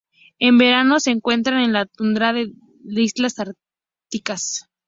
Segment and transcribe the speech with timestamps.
[0.39, 2.45] En verano se encuentran en la tundra de
[2.83, 4.67] las islas árticas.